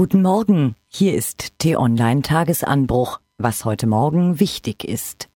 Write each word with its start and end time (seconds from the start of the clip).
Guten 0.00 0.22
Morgen, 0.22 0.76
hier 0.88 1.14
ist 1.14 1.58
T-Online 1.58 2.22
Tagesanbruch, 2.22 3.20
was 3.36 3.66
heute 3.66 3.86
Morgen 3.86 4.40
wichtig 4.40 4.82
ist. 4.82 5.28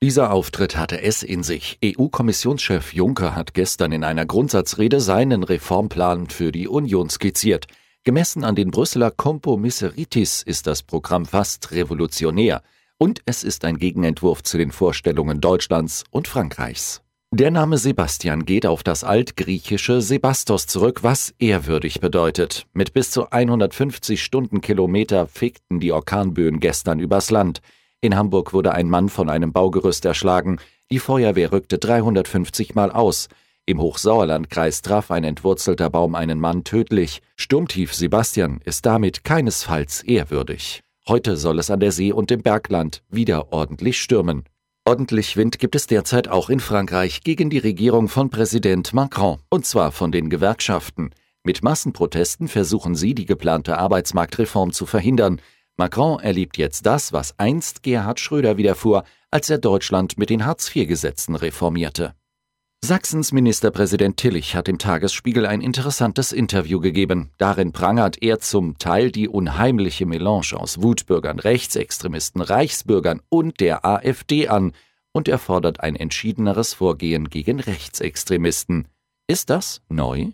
Dieser 0.00 0.32
Auftritt 0.32 0.76
hatte 0.76 1.02
es 1.02 1.24
in 1.24 1.42
sich. 1.42 1.80
EU-Kommissionschef 1.84 2.94
Juncker 2.94 3.34
hat 3.34 3.52
gestern 3.52 3.90
in 3.90 4.04
einer 4.04 4.24
Grundsatzrede 4.24 5.00
seinen 5.00 5.42
Reformplan 5.42 6.28
für 6.28 6.52
die 6.52 6.68
Union 6.68 7.10
skizziert. 7.10 7.66
Gemessen 8.04 8.44
an 8.44 8.54
den 8.54 8.70
Brüsseler 8.70 9.10
Compomisseritis 9.10 10.42
ist 10.42 10.68
das 10.68 10.84
Programm 10.84 11.26
fast 11.26 11.72
revolutionär. 11.72 12.62
Und 12.98 13.22
es 13.26 13.42
ist 13.42 13.64
ein 13.64 13.76
Gegenentwurf 13.76 14.44
zu 14.44 14.56
den 14.56 14.70
Vorstellungen 14.70 15.40
Deutschlands 15.40 16.04
und 16.12 16.28
Frankreichs. 16.28 17.02
Der 17.34 17.50
Name 17.50 17.78
Sebastian 17.78 18.44
geht 18.44 18.66
auf 18.66 18.82
das 18.82 19.04
altgriechische 19.04 20.02
Sebastos 20.02 20.66
zurück, 20.66 21.02
was 21.02 21.32
ehrwürdig 21.38 21.98
bedeutet. 21.98 22.66
Mit 22.74 22.92
bis 22.92 23.10
zu 23.10 23.30
150 23.30 24.22
Stundenkilometer 24.22 25.26
fickten 25.26 25.80
die 25.80 25.92
Orkanböen 25.92 26.60
gestern 26.60 27.00
übers 27.00 27.30
Land. 27.30 27.62
In 28.02 28.16
Hamburg 28.16 28.52
wurde 28.52 28.72
ein 28.72 28.90
Mann 28.90 29.08
von 29.08 29.30
einem 29.30 29.50
Baugerüst 29.50 30.04
erschlagen. 30.04 30.58
Die 30.90 30.98
Feuerwehr 30.98 31.52
rückte 31.52 31.78
350 31.78 32.74
Mal 32.74 32.90
aus. 32.90 33.28
Im 33.64 33.80
Hochsauerlandkreis 33.80 34.82
traf 34.82 35.10
ein 35.10 35.24
entwurzelter 35.24 35.88
Baum 35.88 36.14
einen 36.14 36.38
Mann 36.38 36.64
tödlich. 36.64 37.22
Sturmtief 37.36 37.94
Sebastian 37.94 38.60
ist 38.62 38.84
damit 38.84 39.24
keinesfalls 39.24 40.02
ehrwürdig. 40.02 40.82
Heute 41.08 41.38
soll 41.38 41.58
es 41.60 41.70
an 41.70 41.80
der 41.80 41.92
See 41.92 42.12
und 42.12 42.30
im 42.30 42.42
Bergland 42.42 43.02
wieder 43.08 43.54
ordentlich 43.54 44.02
stürmen. 44.02 44.44
Ordentlich 44.92 45.38
Wind 45.38 45.58
gibt 45.58 45.74
es 45.74 45.86
derzeit 45.86 46.28
auch 46.28 46.50
in 46.50 46.60
Frankreich 46.60 47.22
gegen 47.22 47.48
die 47.48 47.56
Regierung 47.56 48.08
von 48.08 48.28
Präsident 48.28 48.92
Macron, 48.92 49.38
und 49.48 49.64
zwar 49.64 49.90
von 49.90 50.12
den 50.12 50.28
Gewerkschaften. 50.28 51.14
Mit 51.44 51.64
Massenprotesten 51.64 52.46
versuchen 52.46 52.94
sie, 52.94 53.14
die 53.14 53.24
geplante 53.24 53.78
Arbeitsmarktreform 53.78 54.70
zu 54.70 54.84
verhindern. 54.84 55.40
Macron 55.78 56.20
erlebt 56.20 56.58
jetzt 56.58 56.84
das, 56.84 57.10
was 57.14 57.38
einst 57.38 57.82
Gerhard 57.82 58.20
Schröder 58.20 58.58
widerfuhr, 58.58 59.04
als 59.30 59.48
er 59.48 59.56
Deutschland 59.56 60.18
mit 60.18 60.28
den 60.28 60.44
Hartz-IV-Gesetzen 60.44 61.36
reformierte. 61.36 62.12
Sachsens 62.84 63.30
Ministerpräsident 63.30 64.16
Tillich 64.16 64.56
hat 64.56 64.66
im 64.66 64.76
Tagesspiegel 64.76 65.46
ein 65.46 65.60
interessantes 65.60 66.32
Interview 66.32 66.80
gegeben. 66.80 67.30
Darin 67.38 67.70
prangert 67.70 68.20
er 68.20 68.40
zum 68.40 68.76
Teil 68.76 69.12
die 69.12 69.28
unheimliche 69.28 70.04
Melange 70.04 70.54
aus 70.54 70.82
Wutbürgern, 70.82 71.38
Rechtsextremisten, 71.38 72.42
Reichsbürgern 72.42 73.22
und 73.28 73.60
der 73.60 73.84
AfD 73.84 74.48
an 74.48 74.72
und 75.12 75.28
er 75.28 75.38
fordert 75.38 75.78
ein 75.78 75.94
entschiedeneres 75.94 76.74
Vorgehen 76.74 77.30
gegen 77.30 77.60
Rechtsextremisten. 77.60 78.88
Ist 79.28 79.50
das 79.50 79.80
neu? 79.88 80.30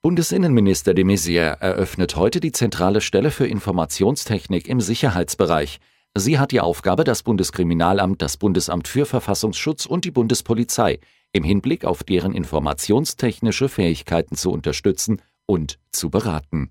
Bundesinnenminister 0.00 0.94
de 0.94 1.04
Maizière 1.04 1.60
eröffnet 1.60 2.16
heute 2.16 2.40
die 2.40 2.52
zentrale 2.52 3.02
Stelle 3.02 3.30
für 3.30 3.46
Informationstechnik 3.46 4.66
im 4.66 4.80
Sicherheitsbereich. 4.80 5.78
Sie 6.16 6.38
hat 6.38 6.52
die 6.52 6.60
Aufgabe, 6.62 7.04
das 7.04 7.22
Bundeskriminalamt, 7.22 8.22
das 8.22 8.38
Bundesamt 8.38 8.88
für 8.88 9.04
Verfassungsschutz 9.04 9.84
und 9.84 10.06
die 10.06 10.10
Bundespolizei 10.10 11.00
im 11.32 11.44
Hinblick 11.44 11.84
auf 11.84 12.04
deren 12.04 12.34
informationstechnische 12.34 13.68
Fähigkeiten 13.68 14.36
zu 14.36 14.50
unterstützen 14.50 15.22
und 15.46 15.78
zu 15.92 16.10
beraten. 16.10 16.70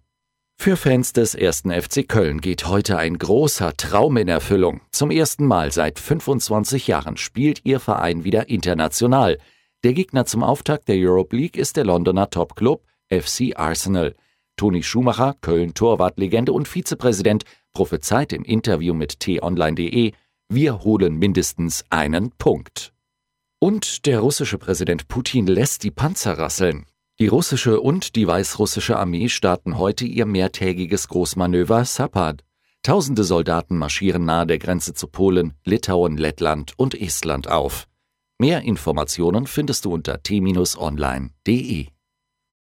Für 0.61 0.75
Fans 0.75 1.13
des 1.13 1.35
ersten 1.35 1.71
FC 1.71 2.05
Köln 2.05 2.41
geht 2.41 2.67
heute 2.67 2.97
ein 2.97 3.17
großer 3.17 3.77
Traum 3.77 4.17
in 4.17 4.27
Erfüllung. 4.27 4.81
Zum 4.91 5.09
ersten 5.09 5.45
Mal 5.45 5.71
seit 5.71 5.99
25 5.99 6.87
Jahren 6.87 7.15
spielt 7.15 7.61
ihr 7.63 7.79
Verein 7.79 8.25
wieder 8.25 8.49
international. 8.49 9.37
Der 9.85 9.93
Gegner 9.93 10.25
zum 10.25 10.43
Auftakt 10.43 10.89
der 10.89 10.97
Europe 10.97 11.33
League 11.33 11.55
ist 11.55 11.77
der 11.77 11.85
Londoner 11.85 12.29
Topclub 12.29 12.83
FC 13.09 13.53
Arsenal. 13.55 14.15
Toni 14.57 14.83
Schumacher, 14.83 15.35
Köln-Torwartlegende 15.39 16.51
und 16.51 16.67
Vizepräsident, 16.67 17.45
prophezeit 17.71 18.33
im 18.33 18.43
Interview 18.43 18.93
mit 18.93 19.21
t-online.de, 19.21 20.11
wir 20.49 20.83
holen 20.83 21.15
mindestens 21.15 21.85
einen 21.89 22.31
Punkt. 22.31 22.91
Und 23.61 24.05
der 24.05 24.21
russische 24.21 24.57
Präsident 24.57 25.09
Putin 25.09 25.45
lässt 25.45 25.83
die 25.83 25.91
Panzer 25.91 26.37
rasseln. 26.37 26.85
Die 27.19 27.27
russische 27.27 27.81
und 27.81 28.15
die 28.15 28.25
weißrussische 28.25 28.97
Armee 28.97 29.27
starten 29.27 29.77
heute 29.77 30.05
ihr 30.05 30.25
mehrtägiges 30.25 31.09
Großmanöver 31.09 31.83
Sapad. 31.83 32.45
Tausende 32.83 33.25
Soldaten 33.25 33.77
marschieren 33.77 34.23
nahe 34.23 34.47
der 34.47 34.59
Grenze 34.59 34.93
zu 34.93 35.07
Polen, 35.07 35.55
Litauen, 35.65 36.15
Lettland 36.15 36.71
und 36.77 36.95
Estland 36.99 37.49
auf. 37.49 37.89
Mehr 38.37 38.61
Informationen 38.61 39.47
findest 39.47 39.83
du 39.83 39.93
unter 39.93 40.23
t-online.de. 40.23 41.87